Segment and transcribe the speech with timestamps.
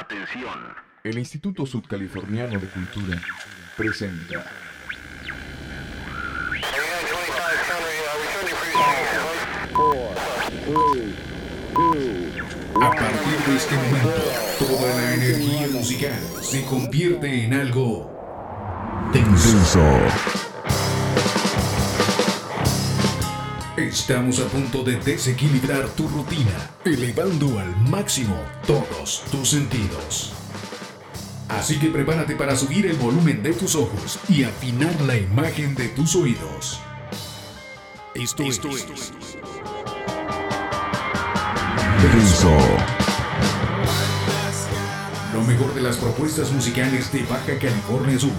[0.00, 0.58] Atención.
[1.04, 3.20] El Instituto Sudcaliforniano de Cultura
[3.76, 4.46] presenta.
[12.80, 14.22] A partir de este momento,
[14.58, 20.49] toda la energía musical se convierte en algo tenso.
[23.80, 28.36] Estamos a punto de desequilibrar tu rutina, elevando al máximo
[28.66, 30.34] todos tus sentidos.
[31.48, 35.88] Así que prepárate para subir el volumen de tus ojos y afinar la imagen de
[35.88, 36.78] tus oídos.
[38.14, 38.60] Esto, es.
[42.02, 42.56] Denso.
[45.32, 48.30] Lo mejor de las propuestas musicales de Baja California Sur.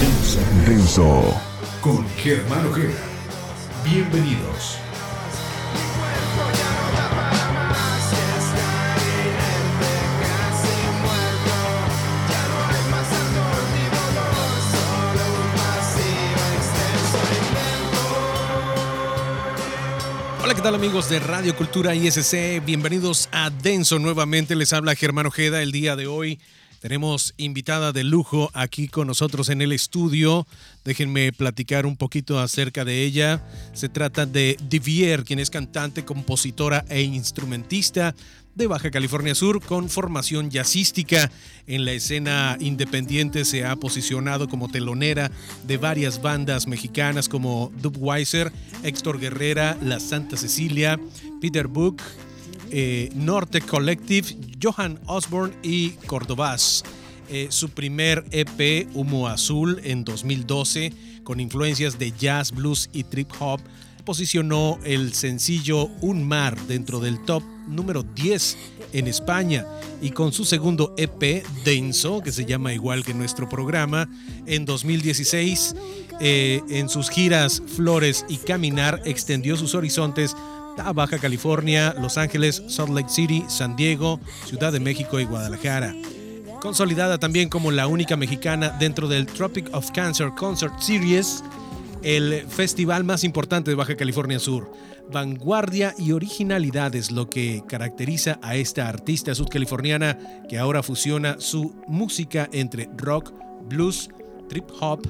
[0.00, 0.38] Denso.
[0.66, 1.40] Denso.
[1.80, 3.13] Con Germán Ojeda.
[3.84, 4.78] Bienvenidos.
[20.42, 22.64] Hola, ¿qué tal amigos de Radio Cultura ISC?
[22.64, 24.56] Bienvenidos a Denso nuevamente.
[24.56, 26.38] Les habla Germán Ojeda el día de hoy.
[26.84, 30.46] Tenemos invitada de lujo aquí con nosotros en el estudio.
[30.84, 33.42] Déjenme platicar un poquito acerca de ella.
[33.72, 38.14] Se trata de Divier, quien es cantante, compositora e instrumentista
[38.54, 41.30] de Baja California Sur con formación jazzística.
[41.66, 45.30] En la escena independiente se ha posicionado como telonera
[45.66, 51.00] de varias bandas mexicanas como Dubweiser, Héctor Guerrera, La Santa Cecilia,
[51.40, 52.02] Peter Book,
[52.76, 56.82] eh, Norte Collective, Johan Osborne y Cordobás.
[57.28, 63.30] Eh, su primer EP, Humo Azul, en 2012, con influencias de jazz, blues y trip
[63.38, 63.60] hop,
[64.04, 68.56] posicionó el sencillo Un Mar dentro del top número 10
[68.92, 69.64] en España
[70.02, 74.08] y con su segundo EP, Denso, que se llama igual que nuestro programa,
[74.46, 75.76] en 2016,
[76.20, 80.36] eh, en sus giras Flores y Caminar, extendió sus horizontes
[80.76, 85.94] Baja California, Los Ángeles, Salt Lake City, San Diego, Ciudad de México y Guadalajara.
[86.60, 91.44] Consolidada también como la única mexicana dentro del Tropic of Cancer Concert Series,
[92.02, 94.70] el festival más importante de Baja California Sur.
[95.12, 100.18] Vanguardia y originalidad es lo que caracteriza a esta artista sudcaliforniana
[100.48, 103.32] que ahora fusiona su música entre rock,
[103.68, 104.08] blues,
[104.48, 105.00] trip hop,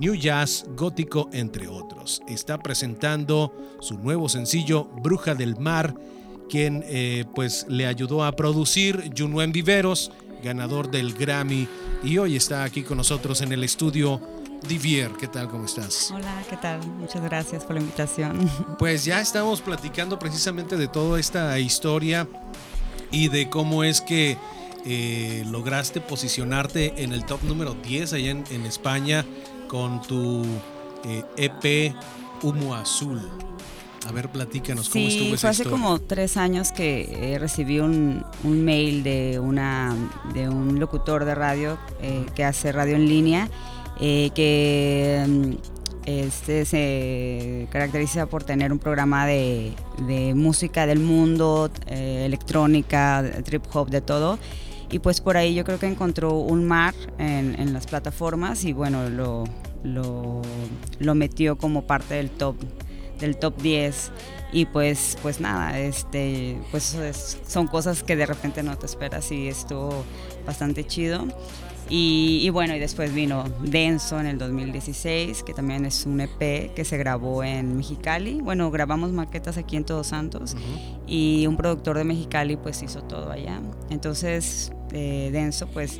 [0.00, 2.22] new jazz, gótico, entre otros.
[2.26, 5.94] Está presentando su nuevo sencillo Bruja del Mar,
[6.48, 10.10] quien eh, pues le ayudó a producir Junuen Viveros,
[10.42, 11.68] ganador del Grammy,
[12.02, 14.20] y hoy está aquí con nosotros en el estudio
[14.66, 15.48] Divier, ¿qué tal?
[15.48, 16.10] ¿Cómo estás?
[16.14, 16.80] Hola, ¿qué tal?
[16.86, 18.50] Muchas gracias por la invitación.
[18.78, 22.26] Pues ya estamos platicando precisamente de toda esta historia
[23.10, 24.38] y de cómo es que
[24.86, 29.26] eh, lograste posicionarte en el top número 10 allá en, en España
[29.70, 30.42] con tu
[31.04, 31.94] eh, EP
[32.42, 33.20] Humo Azul.
[34.08, 35.70] A ver, platícanos cómo estuvo esa fue hace historia?
[35.70, 39.94] como tres años que eh, recibí un, un mail de, una,
[40.34, 43.48] de un locutor de radio eh, que hace radio en línea,
[44.00, 45.52] eh, que mm,
[46.06, 49.74] este se caracteriza por tener un programa de,
[50.08, 54.38] de música del mundo, electrónica, trip hop, de todo.
[54.90, 58.72] Y pues por ahí yo creo que encontró un mar en, en las plataformas y
[58.72, 59.44] bueno, lo,
[59.84, 60.42] lo,
[60.98, 62.56] lo metió como parte del top
[63.20, 64.12] del top 10
[64.50, 69.30] y pues pues nada este pues es- son cosas que de repente no te esperas
[69.30, 70.04] y estuvo
[70.46, 71.26] bastante chido.
[71.90, 76.72] Y, y bueno y después vino Denso en el 2016 que también es un EP
[76.72, 78.40] que se grabó en Mexicali.
[78.40, 81.00] Bueno grabamos maquetas aquí en Todos Santos Ujú.
[81.06, 83.60] y un productor de Mexicali pues hizo todo allá.
[83.90, 85.98] Entonces eh, Denso pues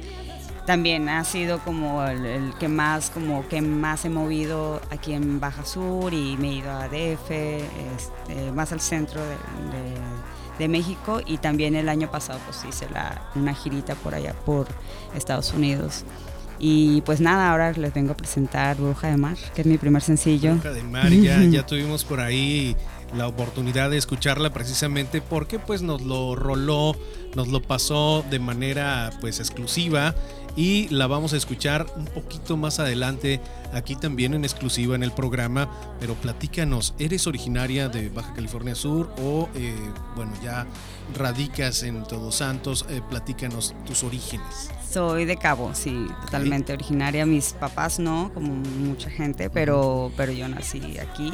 [0.67, 5.41] también ha sido como el, el que más como que más he movido aquí en
[5.41, 10.69] Baja Sur y me he ido a DF este, más al centro de, de- de
[10.69, 14.67] México y también el año pasado pues hice la, una girita por allá por
[15.15, 16.05] Estados Unidos.
[16.59, 20.03] Y pues nada ahora les vengo a presentar Bruja de Mar que es mi primer
[20.03, 20.53] sencillo.
[20.53, 22.77] Bruja del Mar, ya, ya tuvimos por ahí
[23.15, 26.95] la oportunidad de escucharla precisamente porque pues nos lo roló,
[27.35, 30.15] nos lo pasó de manera pues exclusiva
[30.57, 33.41] y la vamos a escuchar un poquito más adelante
[33.73, 35.71] aquí también en exclusiva en el programa,
[36.01, 39.75] pero platícanos, ¿eres originaria de Baja California Sur o eh,
[40.17, 40.67] bueno ya
[41.17, 42.85] radicas en Todos Santos?
[42.91, 44.71] Eh, platícanos tus orígenes.
[44.91, 47.25] Soy de Cabo, sí, totalmente originaria.
[47.25, 51.33] Mis papás no, como mucha gente, pero, pero yo nací aquí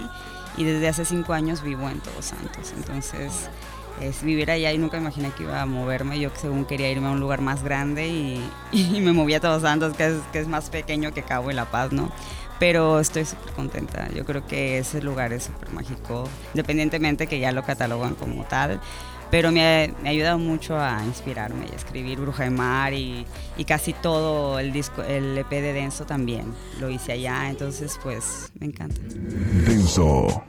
[0.57, 2.73] y desde hace cinco años vivo en Todos Santos.
[2.77, 3.49] Entonces,
[4.01, 6.19] es vivir allá y nunca imaginé que iba a moverme.
[6.19, 9.63] Yo según quería irme a un lugar más grande y, y me movía a Todos
[9.63, 12.11] Santos, que es, que es más pequeño que Cabo y La Paz, ¿no?
[12.59, 14.09] Pero estoy súper contenta.
[14.15, 18.81] Yo creo que ese lugar es súper mágico, independientemente que ya lo catalogan como tal.
[19.31, 19.63] Pero me
[20.05, 23.27] ha, ayudado mucho a inspirarme y a escribir Bruja de Mar y,
[23.57, 27.51] y, casi todo el disco, el EP de Denso también lo hice allá.
[27.51, 29.01] Entonces, pues me encanta.
[29.67, 30.45] Denso.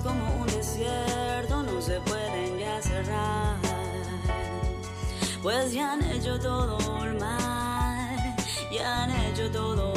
[0.00, 3.56] Como un desierto, no se pueden ya cerrar,
[5.42, 8.34] pues ya han hecho todo el mal,
[8.72, 9.91] ya han hecho todo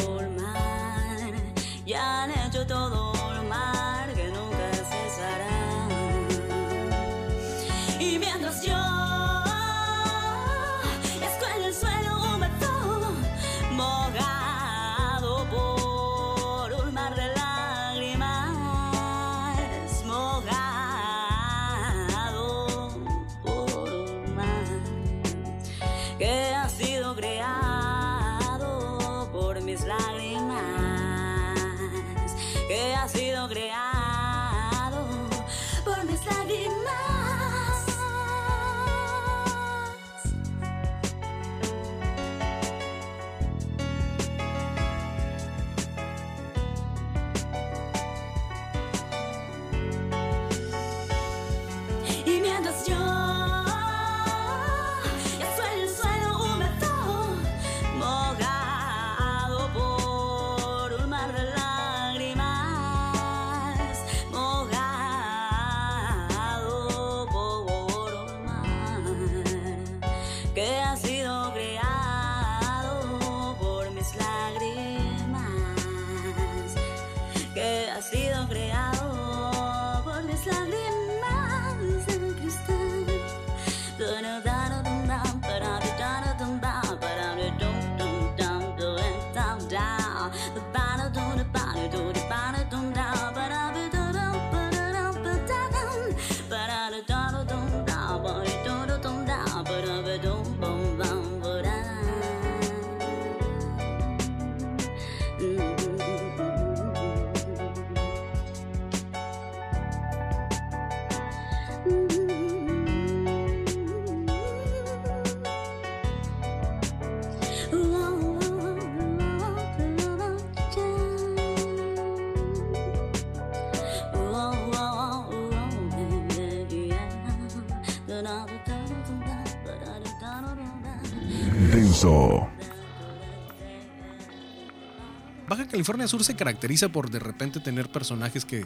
[135.86, 138.66] California Sur se caracteriza por de repente tener personajes que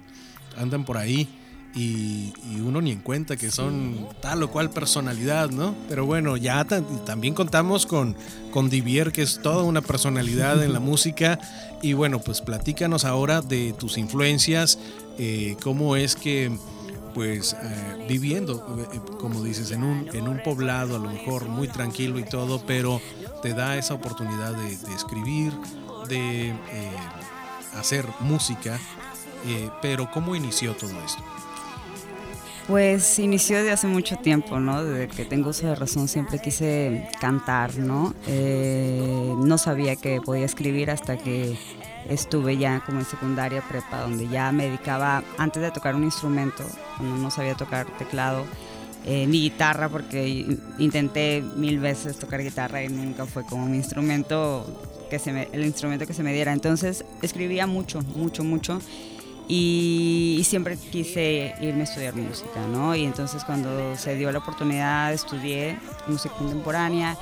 [0.57, 1.27] andan por ahí
[1.75, 5.75] y, y uno ni en cuenta que son tal o cual personalidad, ¿no?
[5.89, 8.15] Pero bueno, ya ta- también contamos con,
[8.51, 11.39] con Divier, que es toda una personalidad en la música.
[11.81, 14.79] Y bueno, pues platícanos ahora de tus influencias,
[15.17, 16.49] eh, cómo es que
[17.13, 21.67] pues eh, viviendo, eh, como dices, en un, en un poblado a lo mejor muy
[21.67, 23.01] tranquilo y todo, pero
[23.41, 25.51] te da esa oportunidad de, de escribir,
[26.09, 26.53] de eh,
[27.79, 28.77] hacer música,
[29.45, 31.23] eh, pero ¿cómo inició todo esto?
[32.67, 34.83] Pues inició desde hace mucho tiempo, ¿no?
[34.83, 38.13] Desde que tengo uso de razón siempre quise cantar, ¿no?
[38.27, 41.57] Eh, no sabía que podía escribir hasta que
[42.07, 46.63] estuve ya como en secundaria prepa, donde ya me dedicaba, antes de tocar un instrumento,
[46.97, 48.45] cuando no sabía tocar teclado,
[49.05, 54.88] ni guitarra, porque in- intenté mil veces tocar guitarra y nunca fue como mi instrumento,
[55.09, 56.53] que se me- el instrumento que se me diera.
[56.53, 58.81] Entonces escribía mucho, mucho, mucho
[59.47, 62.95] y, y siempre quise irme a estudiar música, ¿no?
[62.95, 67.17] Y entonces cuando se dio la oportunidad estudié música contemporánea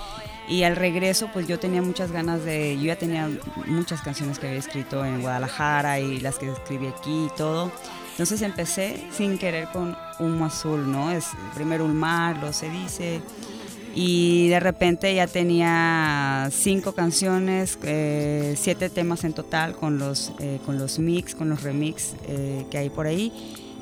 [0.49, 3.29] y al regreso pues yo tenía muchas ganas de, yo ya tenía
[3.65, 7.71] muchas canciones que había escrito en Guadalajara y las que escribí aquí y todo.
[8.11, 11.11] Entonces empecé sin querer con Humo Azul, ¿no?
[11.11, 13.21] Es primero un mar, lo se dice,
[13.99, 20.59] y de repente ya tenía cinco canciones, eh, siete temas en total con los, eh,
[20.67, 23.33] con los mix, con los remix eh, que hay por ahí.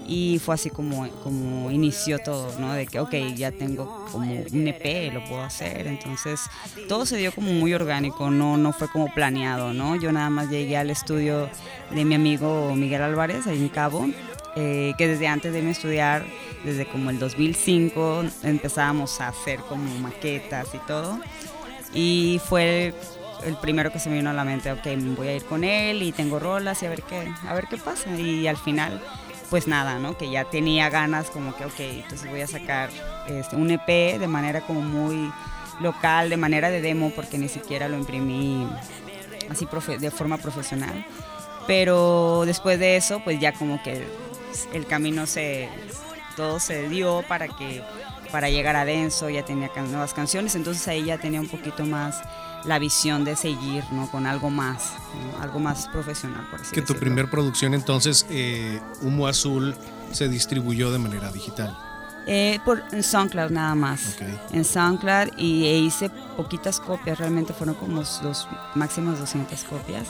[0.08, 2.72] Y fue así como, como inició todo, ¿no?
[2.72, 5.86] De que, ok, ya tengo como un EP, lo puedo hacer.
[5.86, 6.40] Entonces,
[6.88, 9.98] todo se dio como muy orgánico, no, no fue como planeado, ¿no?
[9.98, 11.50] Yo nada más llegué al estudio
[11.92, 14.08] de mi amigo Miguel Álvarez, ahí en Cabo,
[14.56, 16.24] eh, que desde antes de estudiar,
[16.64, 21.20] desde como el 2005, empezábamos a hacer como maquetas y todo.
[21.94, 22.94] Y fue el,
[23.46, 24.82] el primero que se me vino a la mente, ok,
[25.18, 27.78] voy a ir con él y tengo rolas y a ver qué, a ver qué
[27.78, 28.10] pasa.
[28.18, 29.02] Y al final,
[29.50, 30.18] pues nada, ¿no?
[30.18, 32.90] Que ya tenía ganas como que, ok, entonces voy a sacar
[33.28, 33.88] este, un EP
[34.20, 35.32] de manera como muy
[35.82, 38.68] local, de manera de demo, porque ni siquiera lo imprimí
[39.50, 41.06] así profe- de forma profesional.
[41.68, 44.06] Pero después de eso, pues ya como que
[44.74, 45.70] el camino se,
[46.36, 47.84] todo se dio para que
[48.32, 51.86] para llegar a Denso ya tenía can- nuevas canciones, entonces ahí ya tenía un poquito
[51.86, 52.22] más
[52.66, 54.10] la visión de seguir, ¿no?
[54.10, 54.94] Con algo más,
[55.38, 55.42] ¿no?
[55.44, 59.76] algo más profesional, por así Que tu primer producción entonces, eh, Humo Azul,
[60.12, 61.78] se distribuyó de manera digital.
[62.28, 64.18] Eh, por, en SoundCloud nada más.
[64.52, 70.08] En SoundCloud y e hice poquitas copias, realmente fueron como dos, máximas 200 copias.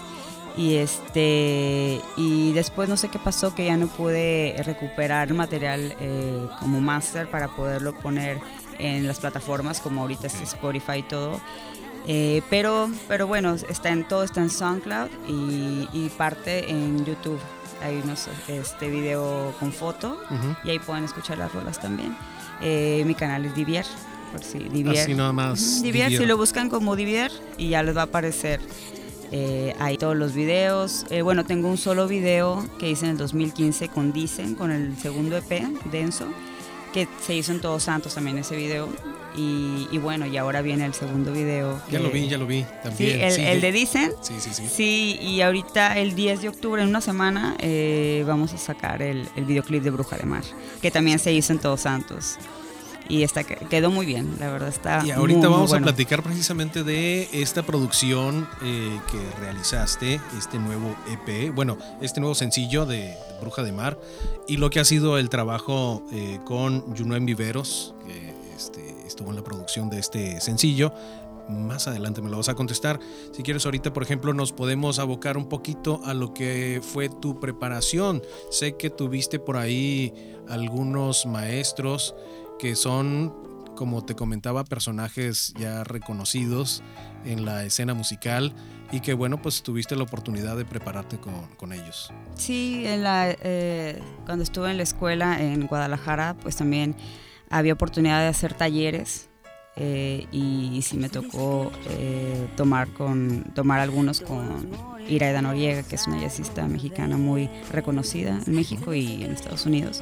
[0.58, 6.48] Y este y después no sé qué pasó que ya no pude recuperar material eh,
[6.60, 8.40] como master para poderlo poner
[8.80, 11.42] en las plataformas como ahorita es Spotify y todo.
[12.08, 17.40] Eh, pero, pero bueno, está en todo está en SoundCloud y, y parte en YouTube.
[17.84, 20.18] Hay unos este video con foto
[20.64, 22.16] y ahí pueden escuchar las rolas también.
[22.62, 23.86] Eh, mi canal es Divier,
[24.32, 25.04] por si Divier.
[25.04, 25.82] Así nada más.
[25.82, 26.10] Divier.
[26.10, 28.62] si lo buscan como Divier y ya les va a aparecer
[29.32, 31.06] eh, ahí todos los videos.
[31.10, 34.98] Eh, bueno, tengo un solo video que hice en el 2015 con Dicen, con el
[34.98, 36.28] segundo EP, Denso,
[36.94, 38.88] que se hizo en Todos Santos también ese video.
[39.38, 41.82] Y, y bueno, y ahora viene el segundo video.
[41.92, 43.22] Ya que- lo vi, ya lo vi Sí, también.
[43.22, 44.12] el, sí, el de Dicen.
[44.22, 44.64] Sí, sí, sí.
[44.74, 49.28] Sí, y ahorita el 10 de octubre, en una semana, eh, vamos a sacar el,
[49.36, 50.44] el videoclip de Bruja de Mar,
[50.82, 52.38] que también se hizo en Todos Santos.
[53.08, 55.86] Y está, quedó muy bien, la verdad está Y ahorita muy, muy vamos bueno.
[55.86, 62.34] a platicar precisamente de esta producción eh, que realizaste, este nuevo EP, bueno, este nuevo
[62.36, 64.00] sencillo de Bruja de Mar
[64.48, 69.36] y lo que ha sido el trabajo eh, con Junuen Viveros, que este, estuvo en
[69.36, 70.92] la producción de este sencillo.
[71.48, 73.00] Más adelante me lo vas a contestar.
[73.32, 77.40] Si quieres ahorita, por ejemplo, nos podemos abocar un poquito a lo que fue tu
[77.40, 78.24] preparación.
[78.50, 80.12] Sé que tuviste por ahí
[80.48, 82.16] algunos maestros
[82.60, 83.34] que son,
[83.76, 86.84] como te comentaba, personajes ya reconocidos
[87.26, 88.54] en la escena musical
[88.92, 92.12] y que bueno, pues tuviste la oportunidad de prepararte con, con ellos.
[92.36, 96.96] Sí, en la, eh, cuando estuve en la escuela en Guadalajara, pues también
[97.50, 99.30] había oportunidad de hacer talleres
[99.78, 104.70] eh, y, sí me tocó eh, tomar, con, tomar algunos con
[105.10, 110.02] Iraida Noriega, que es una jazzista mexicana muy reconocida en México y en Estados Unidos.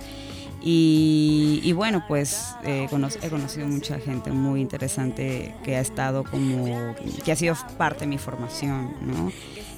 [0.65, 2.87] Y, y bueno, pues eh,
[3.21, 8.07] he conocido mucha gente muy interesante que ha estado como, que ha sido parte de
[8.07, 9.29] mi formación, ¿no?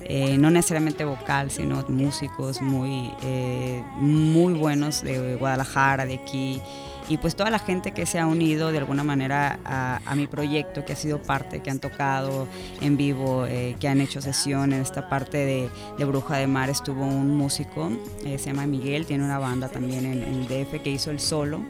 [0.04, 6.62] Eh, no necesariamente vocal, sino músicos muy, eh, muy buenos de Guadalajara, de aquí.
[7.08, 10.86] Y pues toda la gente que se ha unido de alguna manera a, mi proyecto,
[10.86, 12.48] que ha sido parte, que han tocado
[12.82, 17.06] en vivo, eh, que han hecho sesión en esta parte de, Bruja de Mar, estuvo
[17.06, 17.92] un músico,
[18.24, 21.62] eh, se llama Miguel, tiene una banda también en, DF que hizo el solo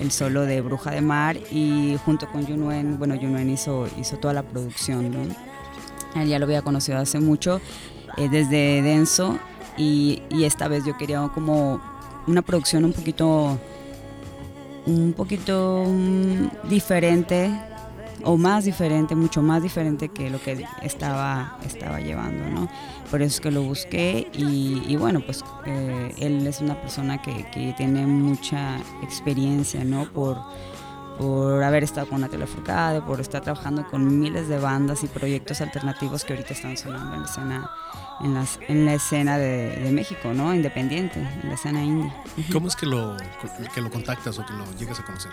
[0.00, 4.32] el solo de Bruja de Mar y junto con Junuen, bueno, Junuen hizo, hizo toda
[4.32, 5.34] la producción, ¿no?
[6.20, 7.60] Él ya lo había conocido hace mucho,
[8.16, 9.40] eh, desde Denso,
[9.76, 11.80] y, y, esta vez yo quería como
[12.28, 13.58] una producción un poquito
[14.88, 17.50] un poquito mm, diferente
[18.24, 22.68] o más diferente, mucho más diferente que lo que estaba, estaba llevando, ¿no?
[23.10, 27.46] Por eso es que lo busqué y, bueno, pues eh, él es una persona que,
[27.52, 30.10] que, tiene mucha experiencia, ¿no?
[30.12, 30.36] Por,
[31.18, 35.60] por haber estado con Natalia Furcade, por estar trabajando con miles de bandas y proyectos
[35.60, 37.70] alternativos que ahorita están sonando en la escena
[38.20, 40.54] en, las, en la escena de, México, ¿no?
[40.54, 42.12] Independiente, en la escena indie.
[42.52, 43.16] ¿Cómo es que lo,
[43.74, 45.32] que lo contactas o que lo llegas a conocer?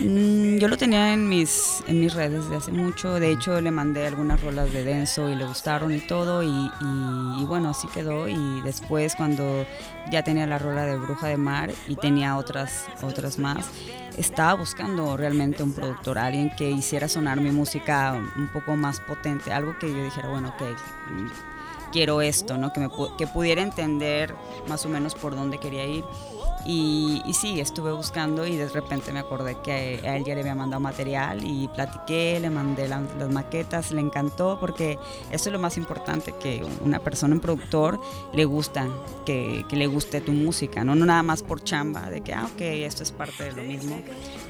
[0.00, 3.18] Mm, yo lo tenía en mis, en mis redes desde hace mucho.
[3.18, 6.42] De hecho, le mandé algunas rolas de Denso y le gustaron y todo.
[6.42, 6.70] Y,
[7.40, 8.28] y, bueno, así quedó.
[8.28, 9.66] Y después, cuando
[10.10, 13.66] ya tenía la rola de Bruja de Mar y tenía otras, otras más,
[14.16, 19.52] estaba buscando realmente un productor, alguien que hiciera sonar mi música un poco más potente.
[19.52, 20.62] Algo que yo dijera, bueno, ok
[21.90, 22.72] quiero esto, ¿no?
[22.72, 24.34] Que, me, que pudiera entender
[24.68, 26.04] más o menos por dónde quería ir.
[26.66, 30.54] Y, sí, estuve buscando y de repente me acordé que a él ya le había
[30.54, 34.98] mandado material y platiqué, le mandé las maquetas, le encantó porque
[35.30, 38.00] eso es lo más importante, que una persona, un productor,
[38.32, 38.86] le gusta,
[39.24, 40.94] que, le guste tu música, ¿no?
[40.94, 44.00] no nada más por chamba, de que, ah, ok, esto es parte de lo mismo,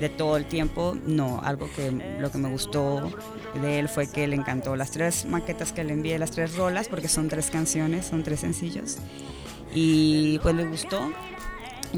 [0.01, 3.13] de todo el tiempo, no, algo que lo que me gustó
[3.61, 6.89] de él fue que le encantó las tres maquetas que le envié, las tres rolas,
[6.89, 8.99] porque son tres canciones, son tres sencillos,
[9.75, 11.01] y pues le gustó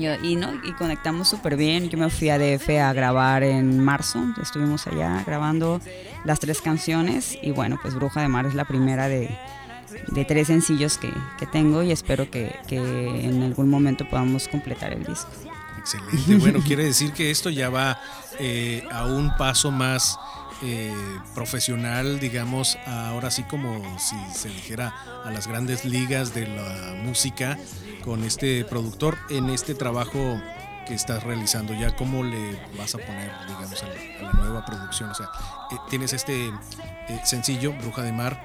[0.01, 0.55] y, ¿no?
[0.65, 1.89] y conectamos súper bien.
[1.89, 5.81] Yo me fui a DF a grabar en marzo, estuvimos allá grabando
[6.25, 9.37] las tres canciones y bueno, pues Bruja de Mar es la primera de,
[10.09, 14.93] de tres sencillos que, que, tengo y espero que, que, en algún momento podamos completar
[14.93, 15.31] el disco.
[15.79, 17.99] Excelente, bueno, quiere decir que esto ya va
[18.39, 20.19] eh, a un paso más
[20.63, 20.95] eh,
[21.35, 24.95] profesional, digamos, ahora sí como si se dijera
[25.25, 27.59] a las grandes ligas de la música
[28.05, 30.41] con este productor en este trabajo
[30.91, 31.73] que estás realizando?
[31.73, 35.11] ¿Ya cómo le vas a poner, digamos, a la, nueva producción?
[35.11, 35.31] O sea,
[35.71, 38.43] eh, tienes este eh, sencillo, Bruja de Mar,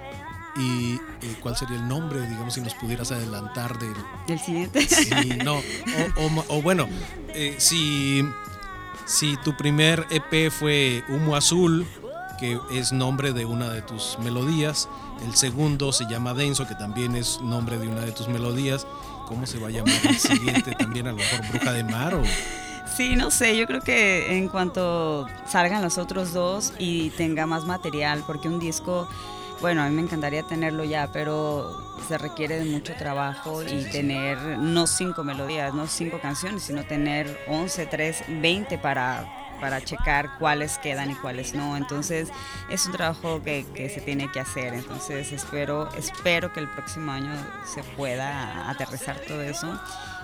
[0.55, 3.95] y eh, cuál sería el nombre, digamos, si nos pudieras adelantar del,
[4.27, 4.87] del siguiente.
[4.87, 5.09] Sí,
[5.43, 5.59] no,
[6.49, 6.87] o, bueno,
[7.57, 8.23] si,
[9.05, 11.85] si tu primer EP fue Humo Azul,
[12.37, 14.89] que es nombre de una de tus melodías,
[15.25, 18.85] el segundo se llama Denso, que también es nombre de una de tus melodías,
[19.27, 21.07] ¿Cómo se va a llamar el siguiente también?
[21.07, 22.23] A lo mejor Bruja de Mar o...
[22.95, 27.65] Sí, no sé, yo creo que en cuanto salgan los otros dos y tenga más
[27.65, 29.07] material, porque un disco,
[29.59, 31.75] bueno, a mí me encantaría tenerlo ya, pero
[32.07, 37.37] se requiere de mucho trabajo y tener no cinco melodías, no cinco canciones, sino tener
[37.47, 41.77] 11, 3, 20 para para checar cuáles quedan y cuáles no.
[41.77, 42.29] Entonces
[42.69, 44.73] es un trabajo que, que, se tiene que hacer.
[44.73, 47.31] Entonces espero, espero que el próximo año
[47.65, 49.79] se pueda aterrizar todo eso.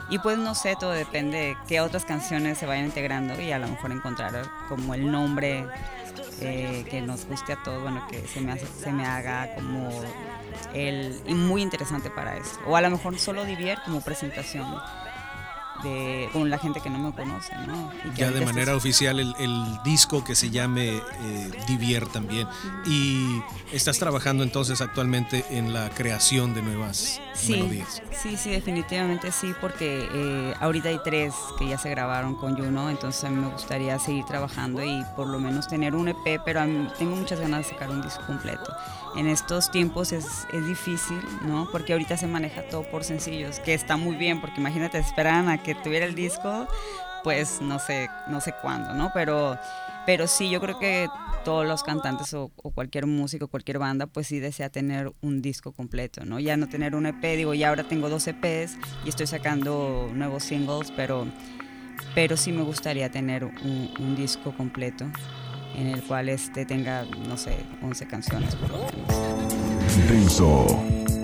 [0.10, 3.60] Y pues no sé, todo depende de qué otras canciones se vayan integrando y a
[3.60, 5.66] lo mejor encontrar como el nombre
[6.42, 9.90] eh, que nos guste a todos, bueno, que se me, se me haga como
[10.74, 12.60] el, y muy interesante para eso.
[12.66, 14.66] O a lo mejor solo Divier como presentación
[16.32, 17.56] con la gente que no me conoce.
[17.68, 17.92] ¿no?
[18.16, 22.48] ya de manera oficial el, disco que se llame eh, Divier también.
[22.86, 23.42] Y
[23.72, 28.02] estás trabajando entonces actualmente en la creación de nuevas sí, melodías.
[28.12, 32.90] Sí, sí, definitivamente sí, porque eh, ahorita hay tres que ya se grabaron con Juno,
[32.90, 36.62] entonces a mí me gustaría seguir trabajando y por lo menos tener un EP, pero
[36.98, 38.72] tengo muchas ganas de sacar un disco completo
[39.16, 41.68] en estos tiempos es, es, difícil, ¿no?
[41.72, 45.58] Porque ahorita se maneja todo por sencillos, que está muy bien, porque imagínate, esperan a
[45.58, 46.68] que tuviera el disco,
[47.24, 49.12] pues no sé, no sé cuándo, ¿no?
[49.14, 49.58] Pero,
[50.06, 51.08] pero sí, yo creo que
[51.44, 56.26] todos los cantantes o, cualquier músico, cualquier banda, pues sí desea tener un disco completo,
[56.26, 56.40] ¿no?
[56.40, 60.44] Ya no tener un EP, digo, ya ahora tengo dos EPs y estoy sacando nuevos
[60.44, 61.28] singles, pero,
[62.16, 65.06] pero sí me gustaría tener un, un disco completo
[65.76, 68.94] en el cual este tenga, no sé, 11 canciones por lo menos.
[70.38, 71.21] No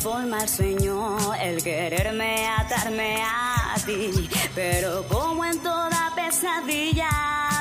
[0.00, 4.28] forma el sueño el quererme atarme a ti.
[4.54, 7.10] Pero como en toda pesadilla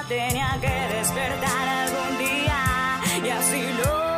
[0.07, 4.08] tenía que despertar algún día y así lo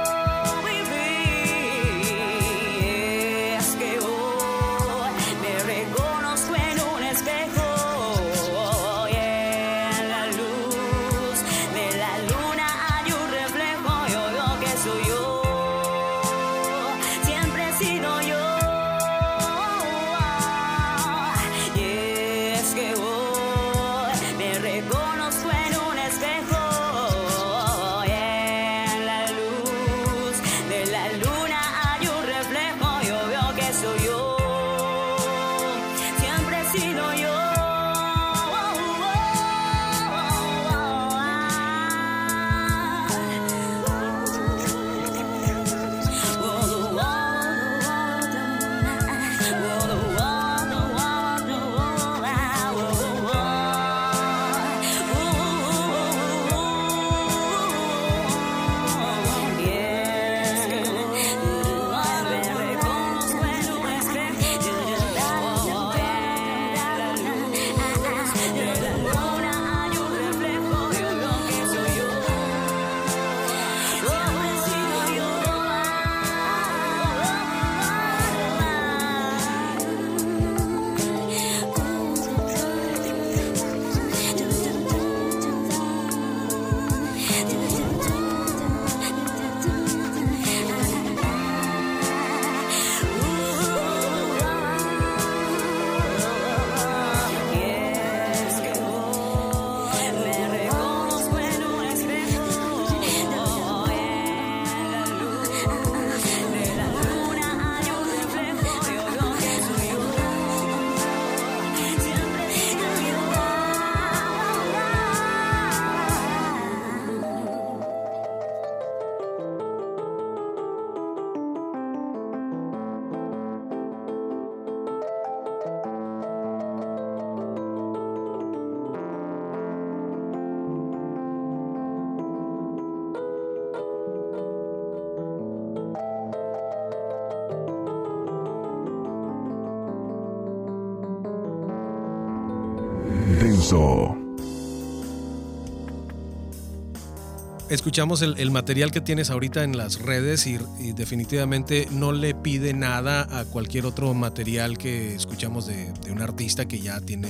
[147.72, 150.60] Escuchamos el, material que tienes ahorita en las redes y,
[150.94, 156.68] definitivamente no le pide nada a cualquier otro material que escuchamos de, de un artista
[156.68, 157.30] que ya tiene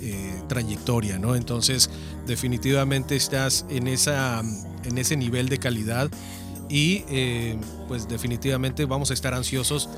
[0.00, 1.34] eh, trayectoria, ¿no?
[1.34, 1.90] Entonces
[2.24, 4.42] definitivamente estás en, esa,
[4.84, 6.08] en ese nivel de calidad
[6.68, 7.56] y eh,
[7.88, 9.88] pues definitivamente vamos a estar ansiosos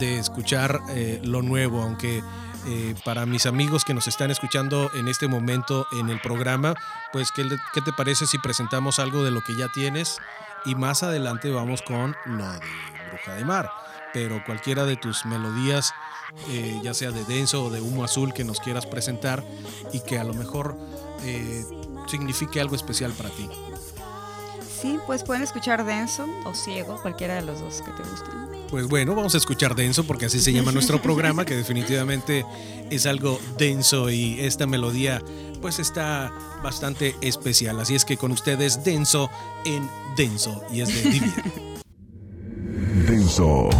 [0.00, 2.20] de escuchar eh, lo nuevo, aunque
[2.66, 6.74] eh, para mis amigos que nos están escuchando en este momento en el programa,
[7.12, 10.18] pues ¿qué, qué te parece si presentamos algo de lo que ya tienes
[10.64, 12.60] y más adelante vamos con lo de
[13.08, 13.70] Bruja de Mar?
[14.12, 15.94] Pero cualquiera de tus melodías,
[16.48, 19.42] eh, ya sea de denso o de humo azul que nos quieras presentar
[19.92, 20.76] y que a lo mejor
[21.22, 21.64] eh,
[22.06, 23.48] signifique algo especial para ti.
[24.80, 28.59] Sí, pues pueden escuchar Denso o Ciego, cualquiera de los dos que te gusten.
[28.70, 32.46] Pues bueno, vamos a escuchar denso porque así se llama nuestro programa, que definitivamente
[32.88, 35.20] es algo denso y esta melodía
[35.60, 37.80] pues está bastante especial.
[37.80, 39.28] Así es que con ustedes denso
[39.64, 41.32] en denso y es de Divier.
[43.06, 43.70] Denso.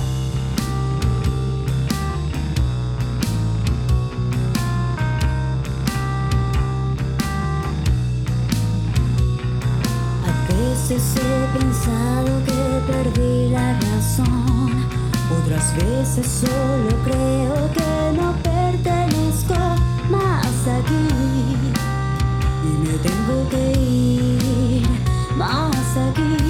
[10.26, 14.80] A veces he pensado que perdí la razón,
[15.42, 19.55] otras veces solo creo que no pertenezco
[20.11, 21.09] más aquí
[22.62, 24.87] y me tengo que ir
[25.37, 26.40] más aquí.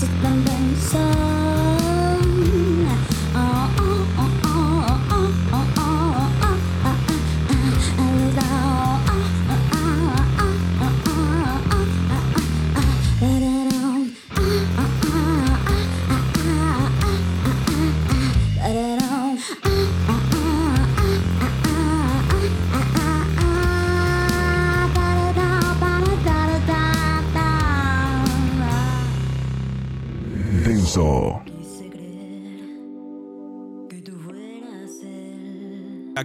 [0.00, 1.19] sit and then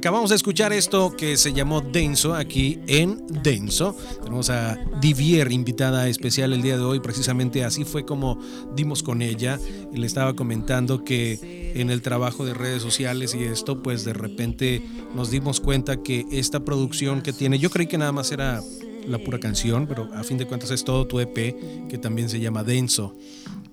[0.06, 3.98] Acabamos de escuchar esto que se llamó Denso aquí en Denso.
[4.22, 7.00] Tenemos a Divier invitada especial el día de hoy.
[7.00, 8.40] Precisamente así fue como
[8.76, 9.60] dimos con ella.
[9.92, 14.84] Le estaba comentando que en el trabajo de redes sociales y esto, pues de repente
[15.16, 18.62] nos dimos cuenta que esta producción que tiene, yo creí que nada más era
[19.08, 22.40] la pura canción, pero a fin de cuentas es todo tu EP que también se
[22.40, 23.16] llama Denso.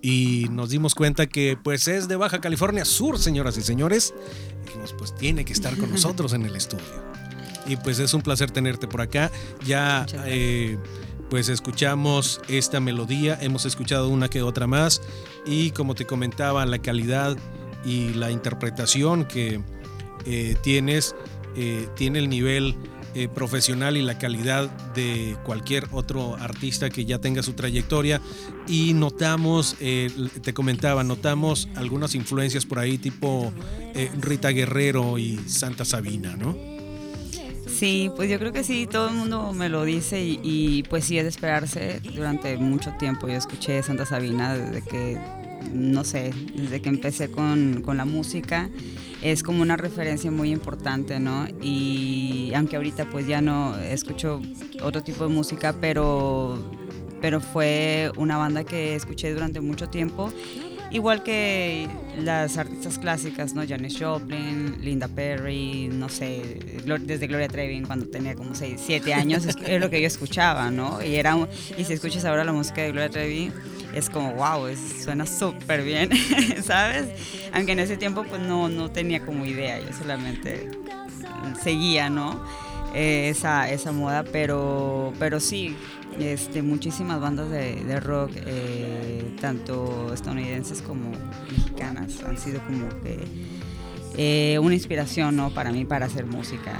[0.02, 4.12] Y nos dimos cuenta que pues es de Baja California Sur, señoras y señores.
[4.66, 6.84] Dijimos, pues tiene que estar con nosotros en el estudio.
[7.66, 9.30] Y pues es un placer tenerte por acá.
[9.64, 10.76] Ya eh,
[11.30, 15.00] pues escuchamos esta melodía, hemos escuchado una que otra más.
[15.46, 17.36] Y como te comentaba, la calidad
[17.84, 19.60] y la interpretación que
[20.26, 21.14] eh, tienes
[21.56, 22.76] eh, tiene el nivel
[23.14, 28.20] eh, profesional y la calidad de cualquier otro artista que ya tenga su trayectoria
[28.66, 30.10] y notamos, eh,
[30.42, 33.52] te comentaba, notamos algunas influencias por ahí tipo
[33.94, 36.56] eh, Rita Guerrero y Santa Sabina, ¿no?
[37.66, 41.18] Sí, pues yo creo que sí, todo el mundo me lo dice y, pues sí
[41.18, 42.00] es de esperarse.
[42.14, 45.18] Durante mucho tiempo yo escuché Santa Sabina desde que,
[45.72, 48.70] no sé, desde que empecé con, con la música.
[49.22, 51.46] Es como una referencia muy importante, ¿no?
[51.62, 54.42] Y aunque ahorita pues ya no escucho
[54.82, 56.58] otro tipo de música, pero,
[57.20, 60.32] pero fue una banda que escuché durante mucho tiempo.
[60.92, 63.66] Igual que las artistas clásicas, ¿no?
[63.66, 66.60] Janis Joplin, Linda Perry, no sé,
[67.00, 71.02] desde Gloria Trevi cuando tenía como 6, 7 años, es, lo que yo escuchaba, ¿no?
[71.02, 73.50] Y, era, y si escuchas ahora la música de Gloria Trevi,
[73.94, 76.10] es como, wow, es- suena súper bien,
[76.64, 77.06] ¿sabes?
[77.52, 80.70] Aunque en ese tiempo pues no, no tenía como idea, yo solamente
[81.62, 82.42] seguía, ¿no?
[82.94, 85.74] Eh, esa, esa moda, pero, pero sí,
[86.18, 91.10] este, muchísimas bandas de, rock, eh, tanto estadounidenses como
[91.50, 93.18] mexicanas, han sido como que
[94.18, 95.50] eh, una inspiración ¿no?
[95.54, 96.78] para mí para hacer música.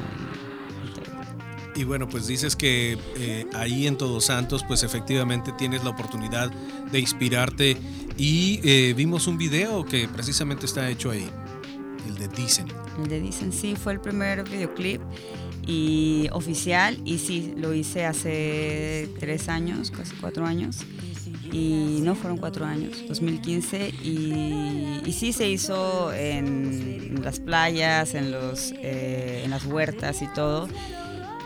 [1.76, 6.50] Y- bueno, pues dices que eh, ahí en Todos Santos, pues efectivamente tienes la oportunidad
[6.90, 7.76] de inspirarte
[8.16, 11.28] y eh, vimos un video que precisamente está hecho ahí,
[12.08, 12.66] el de Dicen.
[13.02, 15.00] El de Dicen sí fue el primer videoclip
[15.66, 20.78] y oficial y sí, lo hice hace tres años, casi cuatro años.
[21.52, 23.90] Y no fueron cuatro años, 2015.
[24.02, 30.28] Y, y sí se hizo en las playas, en, los, eh, en las huertas y
[30.28, 30.66] todo.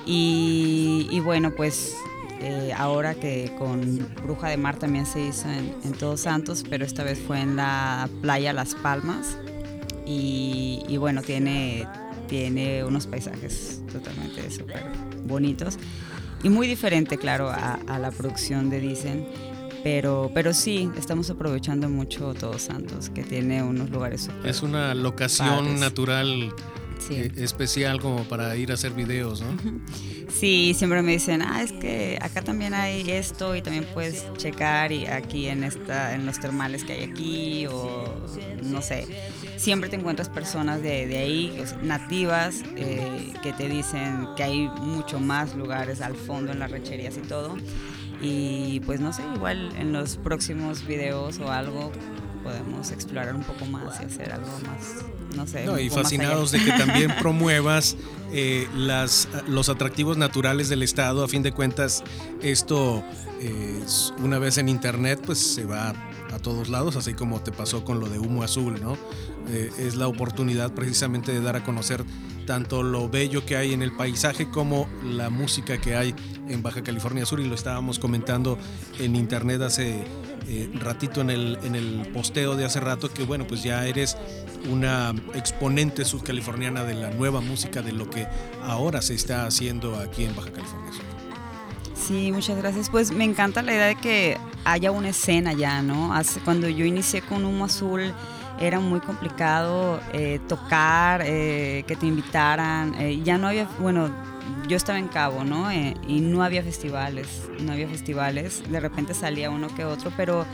[0.07, 1.95] Y, y bueno, pues
[2.41, 6.85] eh, ahora que con Bruja de Mar también se hizo en, en Todos Santos, pero
[6.85, 9.37] esta vez fue en la playa Las Palmas.
[10.07, 11.87] Y, y bueno, tiene,
[12.29, 14.85] tiene unos paisajes totalmente súper
[15.25, 15.79] bonitos.
[16.45, 19.27] Y muy diferente, claro, a, a la producción de Dicen.
[19.83, 24.95] Pero, pero sí, estamos aprovechando mucho Todos Santos, que tiene unos lugares súper Es una
[24.95, 25.81] locación Padres.
[25.81, 26.53] natural
[27.09, 27.15] sí.
[27.15, 29.49] eh, especial como para ir a hacer videos, ¿no?
[30.29, 34.93] Sí, siempre me dicen, ah, es que acá también hay esto y también puedes checar
[34.93, 38.05] y aquí en esta, en los termales que hay aquí o
[38.63, 39.07] no sé.
[39.57, 45.21] Siempre te encuentras personas de, de ahí, nativas, eh, que te dicen que hay mucho
[45.21, 47.57] más lugares al fondo en las recherías y todo.
[48.21, 51.93] Y pues no sé, igual en los próximos videos o algo
[52.47, 55.05] podemos explorar un poco más y hacer algo más,
[55.35, 55.65] no sé.
[55.65, 57.97] No, y fascinados de que también promuevas
[58.33, 61.25] eh, las, los atractivos naturales del estado.
[61.25, 62.05] A fin de cuentas,
[62.43, 63.03] esto
[63.41, 63.85] eh,
[64.23, 65.93] una vez en internet, pues se va
[66.33, 68.97] a todos lados, así como te pasó con lo de humo azul, ¿no?
[69.49, 72.05] Eh, es la oportunidad precisamente de dar a conocer
[72.47, 76.15] tanto lo bello que hay en el paisaje como la música que hay
[76.49, 78.59] en Baja California Sur y lo estábamos comentando
[78.99, 80.05] en internet hace
[80.49, 84.17] eh, ratito en el, en el posteo de hace rato que bueno pues ya eres
[84.71, 88.27] una exponente sudcaliforniana de la nueva música de lo que
[88.65, 91.05] ahora se está haciendo aquí en Baja California Sur.
[91.95, 92.89] Sí, muchas gracias.
[92.89, 96.15] Pues me encanta la idea de que haya una escena ya, ¿no?
[96.15, 98.13] Hace, cuando yo inicié con Humo Azul
[98.61, 102.95] era muy complicado eh, tocar, eh, que te invitaran.
[102.95, 104.11] eh, ya no había, bueno,
[104.69, 105.73] yo estaba en Cabo, ¿no?
[105.73, 108.63] Y no había festivales, no había festivales.
[108.71, 110.47] De repente salía uno que otro, pero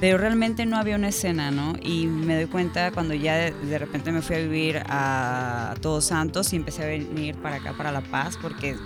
[0.00, 1.74] pero realmente no había una escena, ¿no?
[1.82, 6.54] Y me doy cuenta cuando ya de, repente me fui a vivir a Todos Santos
[6.54, 8.76] y empecé a venir para acá, para La Paz, porque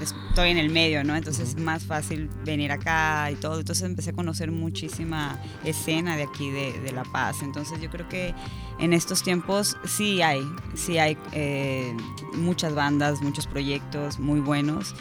[0.00, 1.16] estoy en el medio, ¿no?
[1.16, 3.60] Entonces es más fácil venir acá y todo.
[3.60, 7.42] Entonces empecé a conocer muchísima escena de aquí, de, La Paz.
[7.42, 8.34] Entonces yo creo que
[8.78, 10.40] en estos tiempos sí hay,
[10.74, 11.96] sí hay eh,
[12.34, 14.94] muchas bandas, muchos proyectos muy buenos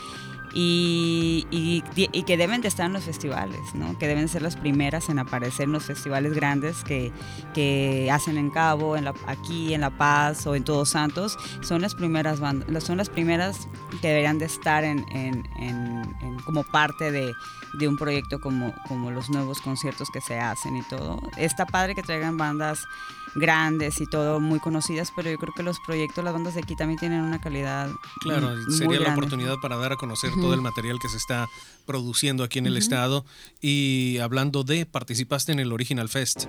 [0.53, 3.97] y, y, que deben de estar en los festivales, ¿no?
[3.97, 7.11] que deben ser las primeras en aparecer en los festivales grandes que,
[7.53, 11.81] que hacen en Cabo, en la, aquí en La Paz o en Todos Santos, son
[11.81, 13.67] las primeras bandas, son las primeras
[14.01, 17.33] que deberían de estar en, en, en, como parte de,
[17.79, 21.19] de, un proyecto como, como los nuevos conciertos que se hacen y todo.
[21.37, 22.87] Está padre que traigan bandas
[23.35, 26.75] grandes y todo muy conocidas, pero yo creo que los proyectos, las bandas de aquí
[26.75, 27.89] también tienen una calidad.
[28.21, 31.47] Claro, sería la oportunidad para dar a conocer todo el material que se está
[31.85, 33.25] produciendo aquí en el estado.
[33.61, 36.45] Y hablando de, participaste en el Original Fest.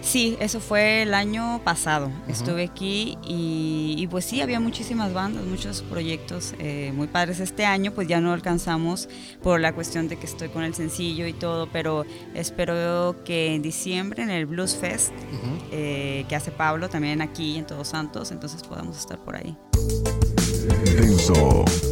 [0.00, 2.10] Sí, eso fue el año pasado.
[2.28, 7.40] Estuve aquí y, pues sí, había muchísimas bandas, muchos proyectos eh, muy padres.
[7.40, 9.08] Este año pues ya no alcanzamos
[9.42, 13.62] por la cuestión de que estoy con el sencillo y todo, pero espero que en
[13.62, 15.12] diciembre en el Blues Fest
[15.72, 19.56] eh, que hace Pablo también aquí en Todos Santos, entonces podamos estar por ahí.
[21.28, 21.87] encantada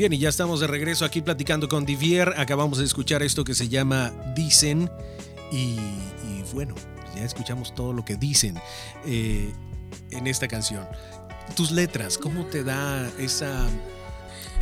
[0.00, 2.32] Bien, y ya estamos de regreso aquí platicando con Divier.
[2.38, 4.90] Acabamos de escuchar esto que se llama Dicen.
[5.52, 5.76] Y,
[6.54, 6.74] bueno,
[7.14, 8.58] ya escuchamos todo lo que dicen
[9.04, 9.52] eh,
[10.10, 10.88] en esta canción.
[11.54, 13.68] Tus letras, ¿cómo te da esa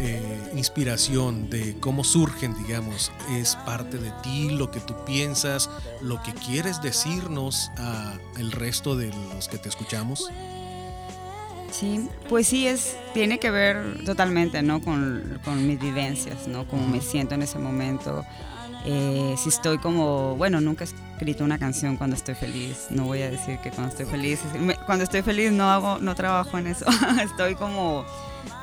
[0.01, 3.13] eh, inspiración de cómo surgen, digamos?
[3.31, 5.71] ¿Es parte de ti lo que tú piensas,
[6.03, 10.29] lo que quieres decirnos a el resto de los que te escuchamos?
[11.79, 14.81] Sí, pues sí, es, tiene que ver totalmente, ¿no?
[14.81, 16.67] Con, con mis vivencias, ¿no?
[16.67, 18.25] Cómo me siento en ese momento.
[18.85, 22.87] Eh, si estoy como, bueno, nunca he escrito una canción cuando estoy feliz.
[22.91, 24.41] No voy a decir que cuando estoy feliz,
[24.87, 26.85] cuando estoy feliz no hago, no trabajo en eso.
[27.23, 28.05] estoy como,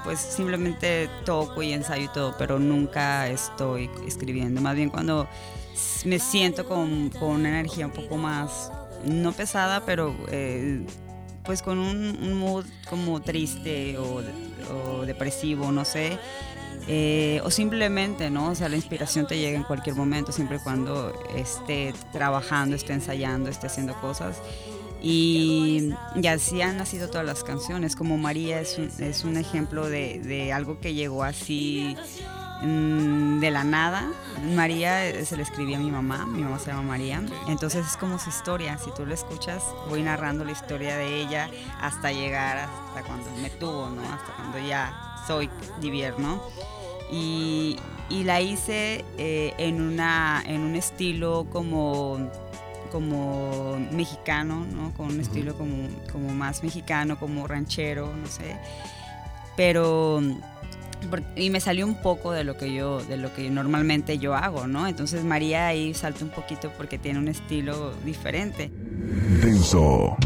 [0.04, 4.60] pues simplemente toco y ensayo y todo, pero nunca estoy escribiendo.
[4.60, 5.30] Más bien cuando
[6.04, 8.72] me siento con, con una energía un poco más,
[9.06, 10.86] no pesada, pero eh,
[11.46, 16.18] pues con un, mood como triste o, depresivo, no sé.
[16.88, 18.50] Eh, o simplemente, ¿no?
[18.50, 22.94] O sea, la inspiración te llega en cualquier momento, siempre y cuando esté trabajando, esté
[22.94, 24.38] ensayando, esté haciendo cosas.
[25.02, 25.94] Y,
[26.28, 30.80] así han nacido todas las canciones, como María es un, es un ejemplo de, algo
[30.80, 31.96] que llegó así
[32.62, 34.06] de la nada.
[34.54, 37.22] María eh, se le escribía a mi mamá, mi mamá se llama María.
[37.48, 41.50] Entonces es como su historia, si tú lo escuchas, voy narrando la historia de ella
[41.82, 44.02] hasta llegar hasta cuando me tuvo, ¿no?
[44.02, 45.50] Hasta cuando ya soy
[45.82, 46.42] divierno.
[47.12, 47.78] Y,
[48.10, 52.32] y la hice eh, en, una, en un estilo como
[52.92, 54.94] como mexicano, ¿no?
[54.94, 58.58] Con un estilo como, como más mexicano, como ranchero, no sé.
[59.58, 60.22] Pero
[61.36, 64.68] y me salió un poco de lo que yo de lo que normalmente yo hago
[64.68, 68.72] no entonces María ahí salta un poquito porque tiene un estilo diferente
[69.42, 70.18] Denso.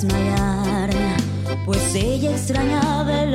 [0.00, 0.90] Desmayar,
[1.66, 3.34] pues ella extrañaba el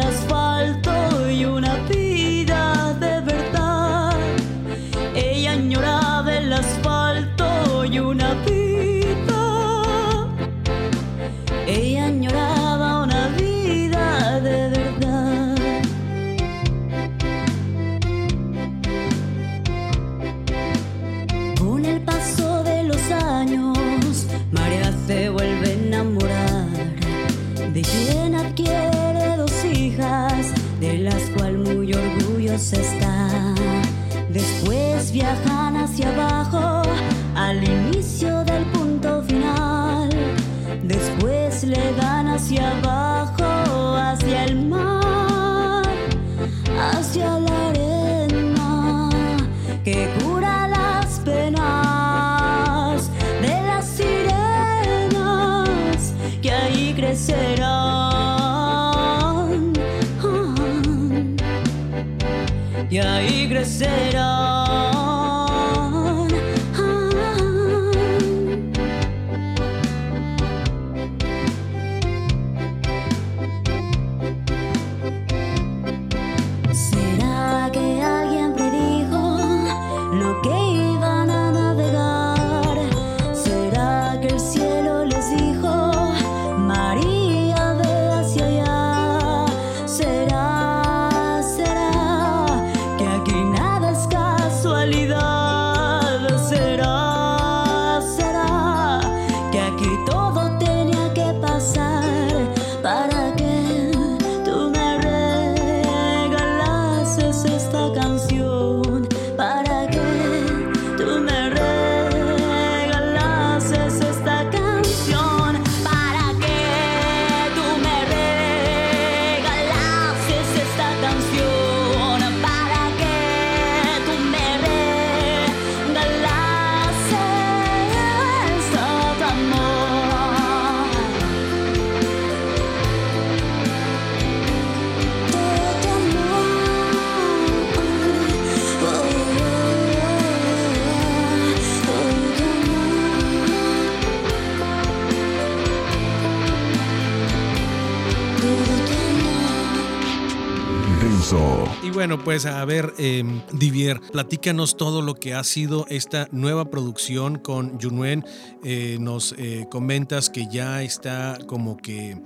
[152.25, 153.23] pues a ver, eh,
[153.53, 158.25] Divier, platícanos todo lo que ha sido esta nueva producción con Junuen.
[158.63, 162.17] Eh, nos eh, comentas que ya está como que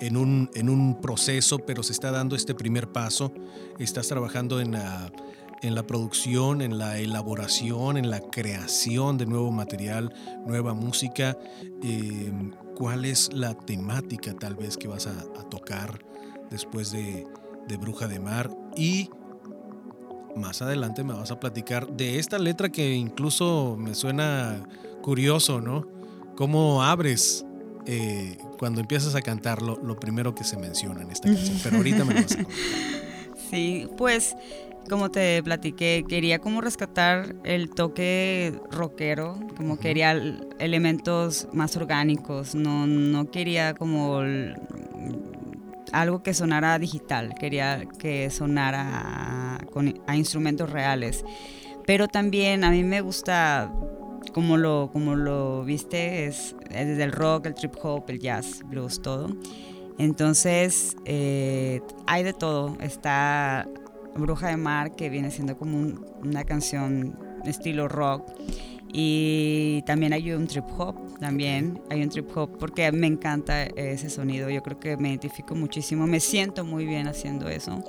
[0.00, 3.32] en un, en un proceso, pero se está dando este primer paso.
[3.78, 5.10] Estás trabajando en la,
[5.62, 10.12] en la producción, en la elaboración, en la creación de nuevo material,
[10.46, 11.38] nueva música.
[11.82, 12.30] Eh,
[12.76, 16.04] ¿Cuál es la temática tal vez que vas a, a tocar
[16.50, 17.26] después de,
[17.66, 18.50] de Bruja de Mar?
[18.76, 19.08] Y
[20.38, 24.66] más adelante me vas a platicar de esta letra que incluso me suena
[25.02, 25.86] curioso, ¿no?
[26.36, 27.44] ¿Cómo abres
[27.86, 31.58] eh, cuando empiezas a cantar lo, primero que se menciona en esta canción?
[31.62, 32.54] Pero ahorita me lo vas a contar.
[33.50, 34.36] Sí, pues
[34.88, 40.12] como te platiqué, quería como rescatar el toque rockero, como quería
[40.58, 44.22] elementos más orgánicos, no, no quería como
[45.92, 49.58] algo que sonara digital, quería que sonara a,
[50.06, 51.24] a instrumentos reales.
[51.86, 53.72] Pero también a mí me gusta,
[54.34, 58.62] como lo, como lo viste, es, es desde el rock, el trip hop, el jazz,
[58.66, 59.28] blues, todo.
[59.98, 62.76] Entonces, eh, hay de todo.
[62.80, 63.66] Está
[64.14, 68.28] Bruja de Mar, que viene siendo como un- una canción estilo rock.
[68.90, 74.08] Y también hay un trip hop, también hay un trip hop, porque me encanta ese
[74.08, 74.48] sonido.
[74.48, 77.84] Yo creo que me identifico muchísimo, me siento muy bien haciendo eso.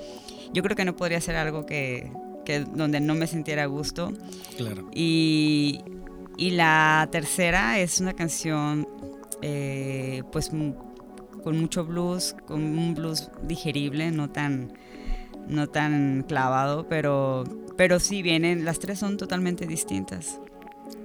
[0.54, 2.12] Yo creo que no podría ser algo que,
[2.46, 4.12] que donde no me sintiera a gusto.
[4.58, 4.90] Claro.
[4.94, 5.82] Y,
[6.38, 8.88] y la tercera es una canción,
[9.42, 14.74] eh, pues, con mucho blues, con un blues digerible, no tan,
[15.48, 17.46] no tan clavado, pero,
[17.78, 20.40] pero sí vienen, las tres son totalmente distintas.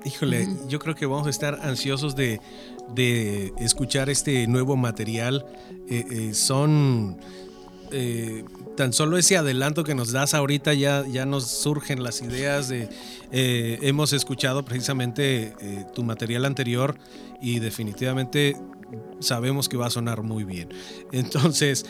[0.05, 2.41] Híjole, yo creo que vamos a estar ansiosos de,
[2.95, 5.47] de escuchar este nuevo material.
[5.89, 7.18] Eh, eh, son
[7.97, 8.45] eh,
[8.76, 12.89] tan solo ese adelanto que nos das ahorita ya, ya nos surgen las ideas de
[13.30, 16.97] eh, hemos escuchado precisamente eh, tu material anterior
[17.41, 18.57] y definitivamente
[19.20, 20.70] sabemos que va a sonar muy bien.
[21.12, 21.87] Entonces,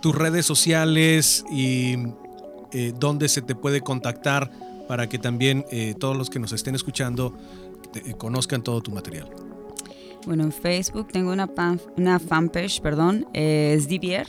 [0.00, 1.96] tus redes sociales y
[2.98, 4.50] dónde se te puede contactar
[4.88, 7.34] para que también eh, todos los que nos estén escuchando
[7.92, 9.28] te- eh, conozcan todo tu material.
[10.26, 14.26] Bueno, en Facebook tengo una, pan- una fanpage, perdón, eh, es Divier,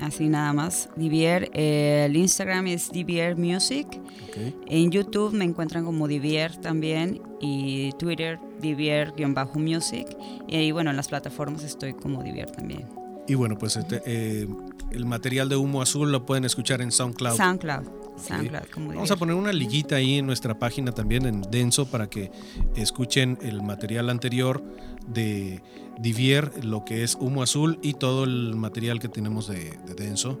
[0.00, 1.50] así nada más, Divier.
[1.54, 3.88] eh, el Instagram es Divier Music.
[4.28, 4.54] Ok.
[4.68, 10.06] En YouTube me encuentran como Divier también y Twitter Divier-music.
[10.48, 12.88] Y bueno, en las plataformas estoy como Divier también.
[13.26, 14.46] Y bueno, pues este, eh,
[14.92, 17.36] el material de Humo Azul lo pueden escuchar en SoundCloud.
[17.36, 17.84] SoundCloud.
[18.16, 22.08] SoundCloud como Vamos a poner una liguita ahí en nuestra página también en Denso para
[22.08, 22.30] que
[22.76, 24.62] escuchen el material anterior
[25.06, 25.62] de
[25.98, 30.40] Divier, lo que es Humo Azul y todo el material que tenemos de, de Denso,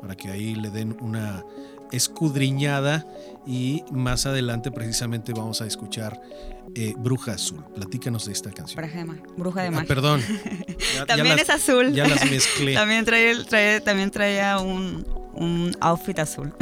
[0.00, 1.44] para que ahí le den una
[1.92, 3.06] escudriñada
[3.46, 6.20] y más adelante precisamente vamos a escuchar
[6.74, 7.64] eh, Bruja Azul.
[7.74, 8.80] Platícanos de esta canción.
[8.82, 9.22] Bruja de mar.
[9.36, 9.86] Bruja de Ah, mar.
[9.86, 10.20] perdón.
[10.94, 11.92] Ya- ya También las- es azul.
[11.92, 12.74] Ya las mezclé.
[12.74, 15.04] también, trae, trae- también traía un,
[15.36, 16.52] un outfit azul.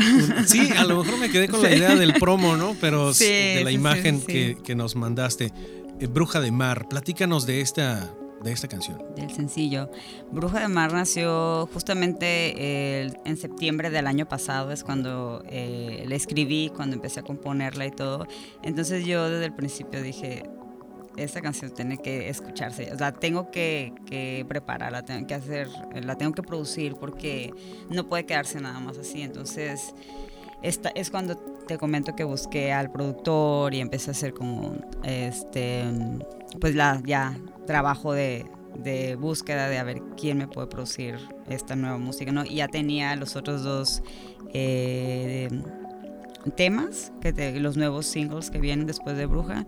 [0.47, 2.75] Sí, a lo mejor me quedé con la idea del promo, ¿no?
[2.81, 4.21] Pero Sí, de la sí, imagen.
[4.21, 5.53] Que, que nos mandaste.
[6.01, 8.11] Eh, Bruja de Mar, platícanos de esta
[8.43, 9.01] de esta canción?
[9.17, 9.91] Del sencillo.
[10.31, 16.71] Bruja de Mar nació justamente en septiembre del año pasado, es cuando eh, la escribí,
[16.75, 18.27] cuando empecé a componerla y todo.
[18.63, 20.43] Entonces yo desde el principio dije,
[21.17, 26.17] esta canción tiene que escucharse, o sea, tengo que, que, prepararla, tengo que hacer, la
[26.17, 27.53] tengo que producir porque
[27.91, 29.23] no puede quedarse nada más así.
[29.23, 29.95] Entonces,
[30.63, 35.85] esta es cuando te comento que busqué al productor y empecé a hacer como, este,
[36.61, 37.37] pues la, ya
[37.67, 38.47] trabajo de,
[39.19, 42.45] búsqueda de a ver quién me puede producir esta nueva música, ¿no?
[42.45, 44.03] Y ya tenía los otros dos
[44.55, 45.49] eh,
[46.57, 49.67] temas, que los nuevos singles que vienen después de Bruja.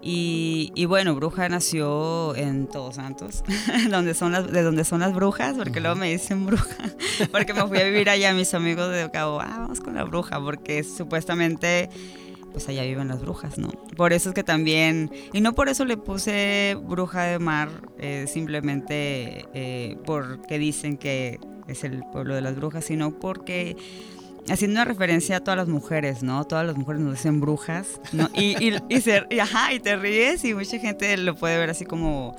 [0.00, 3.42] Y, bueno, Bruja nació en Todos Santos,
[3.90, 6.76] donde son las, de donde son las brujas, porque luego me dicen bruja,
[7.32, 10.40] porque me fui a vivir allá, mis amigos de Cabo, ah, vamos con la bruja,
[10.40, 11.90] porque supuestamente
[12.52, 13.68] pues allá viven las brujas, ¿no?
[13.96, 17.68] Por eso es que también, y no por eso le puse bruja de mar,
[17.98, 23.76] eh, simplemente eh, porque dicen que es el pueblo de las brujas, sino porque
[24.50, 26.44] haciendo una referencia a todas las mujeres, ¿no?
[26.44, 28.28] Todas las mujeres nos dicen brujas, ¿no?
[28.34, 32.36] Y, y, y, ajá, y te ríes y mucha gente lo puede ver así como,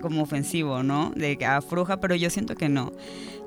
[0.00, 1.12] como ofensivo, ¿no?
[1.14, 2.92] De que a ah, bruja, pero yo siento que no.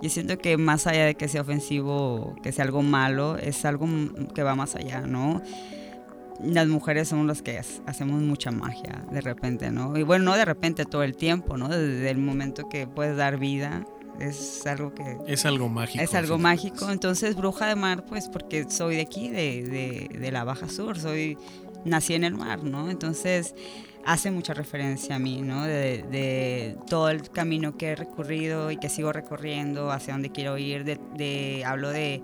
[0.01, 3.87] Yo siento que más allá de que sea ofensivo, que sea algo malo, es algo
[4.33, 5.41] que va más allá, ¿no?
[6.41, 9.97] Las mujeres somos las que hacemos mucha magia de repente, ¿no?
[9.97, 11.67] Y bueno, no de repente, todo el tiempo, ¿no?
[11.67, 13.85] Desde el momento que puedes dar vida
[14.19, 15.17] es algo que...
[15.27, 16.03] Es algo mágico.
[16.03, 16.89] Es algo mágico.
[16.89, 21.37] Entonces, Bruja de Mar, pues porque soy de aquí, de, de, la Baja Sur, soy,
[21.85, 22.89] nací en el mar, ¿no?
[22.89, 23.55] Entonces,
[24.05, 25.63] hace mucha referencia a mí, ¿no?
[25.63, 30.57] De, de, todo el camino que he recorrido y que sigo recorriendo, hacia donde quiero
[30.57, 32.21] ir, de, hablo de,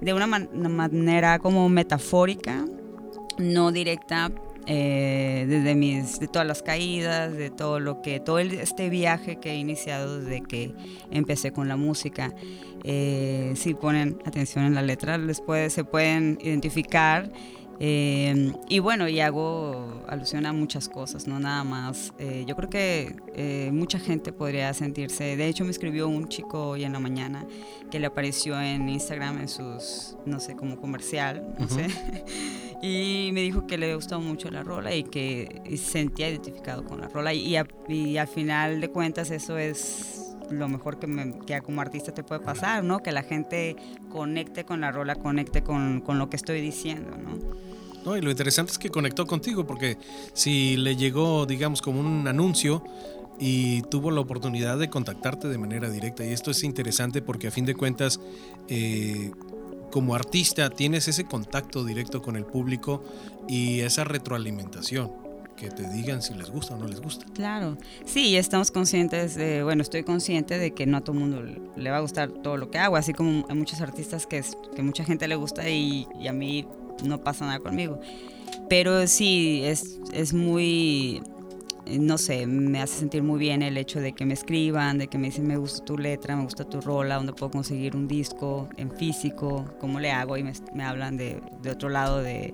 [0.00, 2.64] de una, una manera como metafórica,
[3.38, 4.30] no directa,
[4.70, 9.52] eh, desde mis, de todas las caídas, de todo lo que, todo este viaje que
[9.52, 10.74] he iniciado desde que
[11.10, 12.34] empecé con la música.
[12.84, 17.30] Eh, si ponen atención en la letra, les puede, se pueden identificar.
[17.80, 22.12] Eh, y bueno, y hago alusión a muchas cosas, no nada más.
[22.46, 25.36] yo creo que mucha gente podría sentirse.
[25.36, 27.46] De hecho, me escribió un chico hoy en la mañana
[27.90, 31.88] que le apareció en Instagram en sus, no sé, como comercial, no sé.
[32.80, 37.00] Y me dijo que le gustó mucho la rola y que se sentía identificado con
[37.00, 37.34] la rola.
[37.34, 42.22] Y, al final de cuentas eso es lo mejor que, me, que como artista te
[42.22, 43.00] puede pasar, ¿no?
[43.00, 43.76] Que la gente
[44.10, 47.38] conecte con la rola, conecte con, con lo que estoy diciendo, ¿no?
[48.04, 49.98] No, y lo interesante es que conectó contigo, porque
[50.32, 52.82] si le llegó, digamos, como un anuncio
[53.38, 57.50] y tuvo la oportunidad de contactarte de manera directa, y esto es interesante porque a
[57.50, 58.20] fin de cuentas,
[58.68, 59.32] eh,
[59.90, 63.02] como artista tienes ese contacto directo con el público
[63.48, 65.27] y esa retroalimentación
[65.58, 67.26] que te digan si les gusta o no les gusta.
[67.34, 71.42] Claro, sí, estamos conscientes de, bueno, estoy consciente de que no a todo el mundo
[71.76, 74.42] le va a gustar todo lo que hago, así como a muchos artistas que,
[74.74, 76.66] que mucha gente le gusta y, y, a mí
[77.04, 78.00] no pasa nada conmigo.
[78.68, 81.22] Pero sí, es, es muy
[81.98, 85.16] no sé, me hace sentir muy bien el hecho de que me escriban, de que
[85.16, 88.68] me dicen me gusta tu letra, me gusta tu rola, donde puedo conseguir un disco
[88.76, 92.52] en físico, cómo le hago y me, hablan de, otro lado de,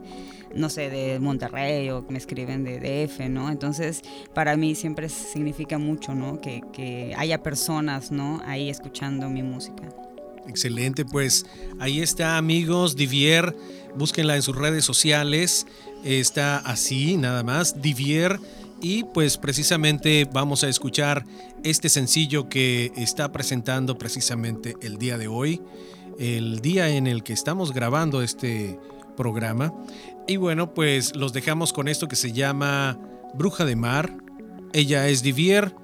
[0.54, 3.50] no sé, de Monterrey o me escriben de DF, ¿no?
[3.50, 4.02] Entonces,
[4.34, 6.40] para mí siempre significa mucho, ¿no?
[6.40, 8.40] Que, que haya personas, ¿no?
[8.44, 9.88] Ahí escuchando mi música.
[10.46, 11.46] Excelente, pues
[11.80, 13.56] ahí está amigos, Divier,
[13.96, 15.66] búsquenla en sus redes sociales,
[16.04, 18.38] está así nada más, Divier
[18.80, 21.24] y pues precisamente vamos a escuchar
[21.62, 25.60] este sencillo que está presentando precisamente el día de hoy,
[26.18, 28.78] el día en el que estamos grabando este
[29.16, 29.72] programa.
[30.26, 32.98] Y bueno, pues los dejamos con esto que se llama
[33.34, 34.16] Bruja de Mar.
[34.72, 35.74] Ella es Divier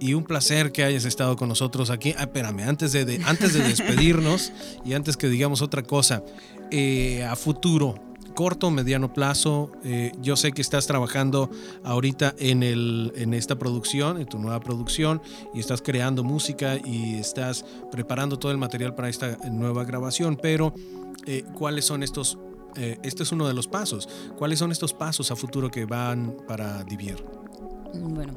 [0.00, 2.14] y un placer que hayas estado con nosotros aquí.
[2.18, 4.52] Ah, espérame, antes de, antes de despedirnos
[4.84, 6.22] y antes que digamos otra cosa,
[6.70, 7.94] eh, a futuro,
[8.34, 9.70] corto, mediano plazo.
[9.84, 11.50] Eh, yo sé que estás trabajando
[11.84, 15.22] ahorita en, el, en esta producción, en tu nueva producción,
[15.54, 20.74] y estás creando música y estás preparando todo el material para esta nueva grabación, pero
[21.26, 22.38] eh, ¿cuáles son estos?
[22.76, 24.08] Eh, este es uno de los pasos.
[24.36, 27.24] ¿Cuáles son estos pasos a futuro que van para Divier?
[27.94, 28.34] Bueno,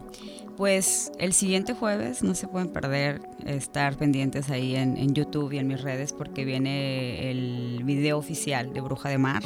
[0.57, 5.67] pues el siguiente jueves no se pueden perder estar pendientes ahí en, YouTube y en
[5.67, 9.43] mis redes porque viene el video oficial de Bruja de Mar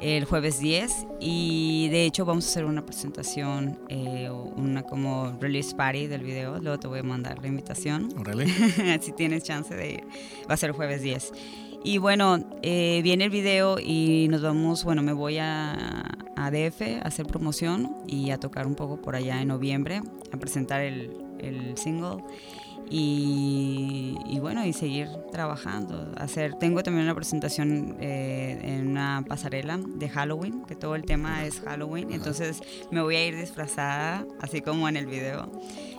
[0.00, 5.74] el jueves 10 y de hecho vamos a hacer una presentación, eh, una como release
[5.74, 8.08] party del video, luego te voy a mandar la invitación.
[8.18, 8.46] Órale.
[9.00, 10.04] si tienes chance de ir,
[10.48, 11.32] va a ser el jueves 10.
[11.86, 16.80] Y bueno, eh, viene el video y nos vamos, bueno, me voy a, a DF
[17.02, 20.00] a hacer promoción y a tocar un poco por allá en noviembre,
[20.32, 21.10] a presentar el,
[21.40, 22.24] el single.
[22.90, 23.43] Y,
[24.40, 26.12] bueno, y seguir trabajando.
[26.16, 31.44] Hacer, tengo también una presentación eh, en una pasarela de Halloween, que todo el tema
[31.44, 32.12] es Halloween.
[32.12, 35.50] Entonces me voy a ir disfrazada, así como en el video.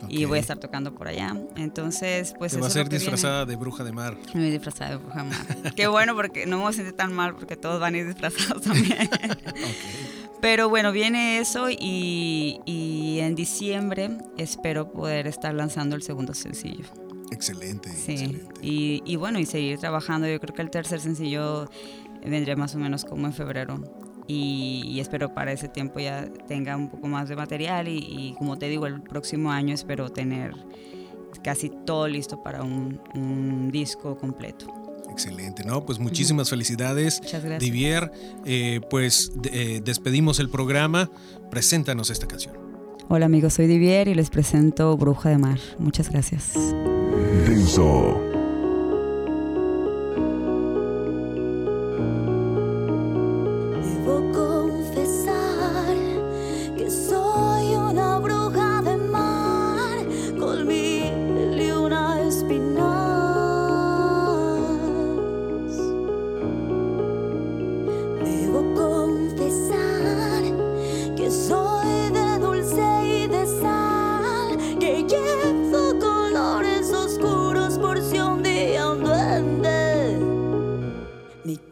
[0.07, 1.35] Y voy a estar tocando por allá.
[1.55, 2.53] Entonces, pues...
[2.53, 4.15] Te va a ser disfrazada de bruja de mar.
[4.33, 5.75] Me voy disfrazada de bruja de mar.
[5.75, 8.07] Qué bueno, porque no me voy a sentir tan mal, porque todos van a ir
[8.07, 9.09] disfrazados también.
[10.41, 16.85] Pero bueno, viene eso y, y, en diciembre espero poder estar lanzando el segundo sencillo.
[17.31, 17.91] Excelente.
[17.91, 18.41] Sí.
[18.61, 20.27] Y, y, bueno, y seguir trabajando.
[20.27, 21.69] Yo creo que el tercer sencillo
[22.23, 23.81] vendría más o menos como en febrero.
[24.27, 28.57] Y, espero para ese tiempo ya tenga un poco más de material y, y, como
[28.57, 30.53] te digo, el próximo año espero tener
[31.43, 34.65] casi todo listo para un, un disco completo.
[35.11, 35.85] Excelente, ¿no?
[35.85, 37.21] Pues muchísimas felicidades.
[37.21, 37.59] Muchas gracias.
[37.59, 38.11] Divier,
[38.45, 41.09] eh, pues eh, despedimos el programa.
[41.49, 42.55] Preséntanos esta canción.
[43.07, 45.59] Hola amigos, soy Divier y les presento Bruja de Mar.
[45.77, 46.53] Muchas gracias.
[47.45, 48.34] Denso.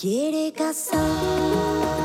[0.04, 2.03] かがさ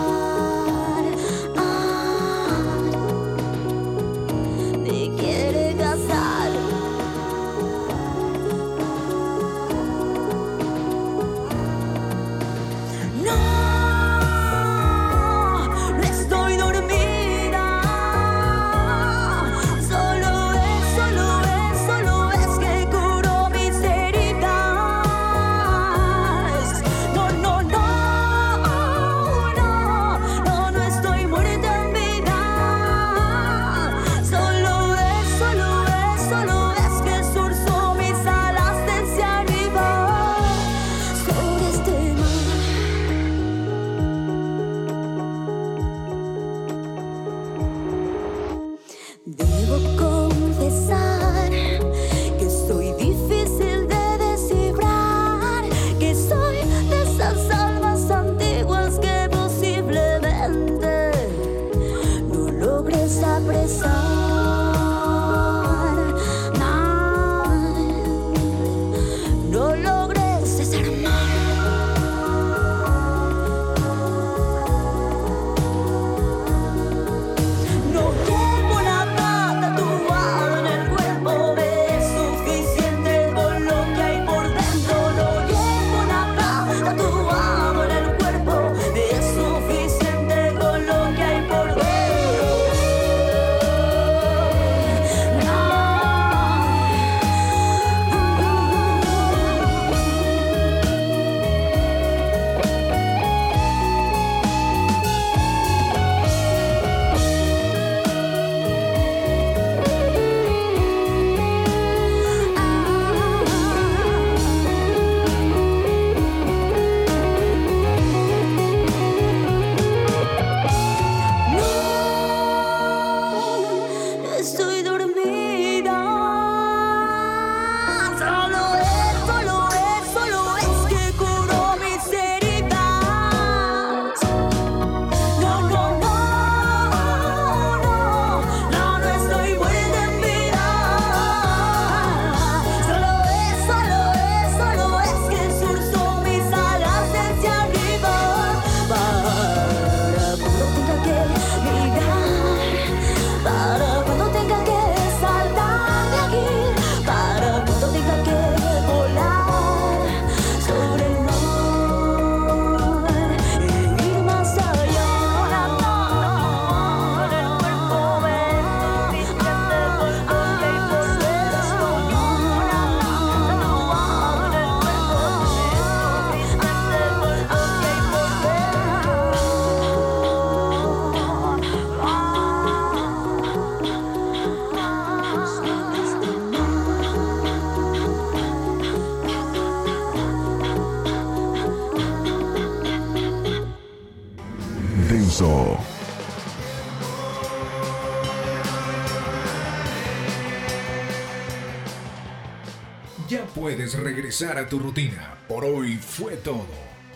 [204.39, 205.35] regresar a tu rutina.
[205.49, 206.67] Por hoy fue todo.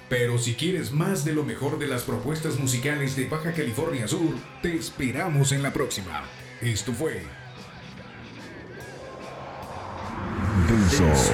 [0.08, 4.34] Pero si quieres más de lo mejor de las propuestas musicales de Baja California Sur,
[4.60, 6.24] te esperamos en la próxima.
[6.60, 7.22] Esto fue
[10.68, 11.31] Denso.